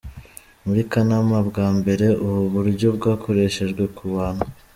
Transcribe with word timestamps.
Muri 0.65 0.81
Kanama, 0.91 1.37
bwa 1.49 1.67
mbere 1.77 2.05
ubu 2.25 2.41
buryo 2.53 2.87
bwakoreshejwe 2.97 3.83
ku 3.95 4.03
bantu. 4.15 4.43